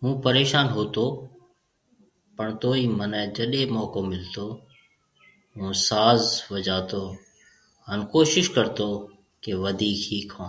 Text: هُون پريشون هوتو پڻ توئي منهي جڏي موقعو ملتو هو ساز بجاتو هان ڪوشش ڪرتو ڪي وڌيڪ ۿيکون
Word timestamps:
هُون 0.00 0.12
پريشون 0.24 0.66
هوتو 0.74 1.04
پڻ 2.36 2.48
توئي 2.62 2.84
منهي 2.98 3.22
جڏي 3.36 3.62
موقعو 3.74 4.02
ملتو 4.12 4.46
هو 5.56 5.66
ساز 5.88 6.22
بجاتو 6.50 7.02
هان 7.86 7.98
ڪوشش 8.12 8.46
ڪرتو 8.54 8.88
ڪي 9.42 9.52
وڌيڪ 9.62 10.00
ۿيکون 10.10 10.48